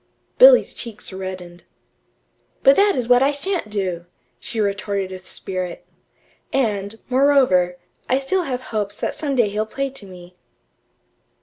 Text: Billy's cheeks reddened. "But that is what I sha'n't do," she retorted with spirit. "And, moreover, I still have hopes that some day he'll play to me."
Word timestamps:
Billy's 0.39 0.73
cheeks 0.73 1.13
reddened. 1.13 1.63
"But 2.63 2.75
that 2.75 2.95
is 2.95 3.07
what 3.07 3.21
I 3.21 3.31
sha'n't 3.31 3.69
do," 3.69 4.07
she 4.39 4.59
retorted 4.59 5.11
with 5.11 5.29
spirit. 5.29 5.85
"And, 6.51 6.97
moreover, 7.07 7.77
I 8.09 8.17
still 8.17 8.41
have 8.45 8.61
hopes 8.73 8.99
that 8.99 9.13
some 9.13 9.35
day 9.35 9.49
he'll 9.49 9.67
play 9.67 9.91
to 9.91 10.07
me." 10.07 10.35